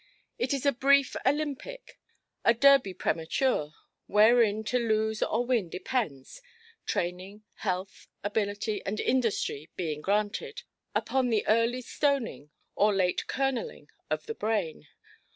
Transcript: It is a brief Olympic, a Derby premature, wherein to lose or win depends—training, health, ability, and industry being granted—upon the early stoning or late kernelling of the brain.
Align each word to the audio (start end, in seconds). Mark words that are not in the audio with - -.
It 0.39 0.51
is 0.51 0.65
a 0.65 0.71
brief 0.71 1.15
Olympic, 1.27 1.99
a 2.43 2.55
Derby 2.55 2.91
premature, 2.91 3.71
wherein 4.07 4.63
to 4.63 4.79
lose 4.79 5.21
or 5.21 5.45
win 5.45 5.69
depends—training, 5.69 7.43
health, 7.57 8.07
ability, 8.23 8.81
and 8.83 8.99
industry 8.99 9.69
being 9.75 10.01
granted—upon 10.01 11.29
the 11.29 11.45
early 11.47 11.83
stoning 11.83 12.49
or 12.73 12.95
late 12.95 13.25
kernelling 13.27 13.89
of 14.09 14.25
the 14.25 14.33
brain. 14.33 14.87